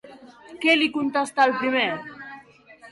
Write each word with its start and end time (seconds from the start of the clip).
Què 0.63 0.75
li 0.79 0.89
contesta 0.95 1.47
el 1.47 1.57
primer? 1.61 1.87